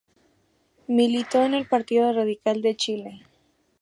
[0.87, 3.23] Militó en el Partido Radical de Chile.